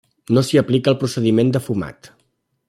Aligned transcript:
No 0.37 0.43
s'hi 0.47 0.59
aplica 0.61 0.91
el 0.93 0.97
procediment 1.03 1.53
de 1.57 1.63
fumat. 1.67 2.11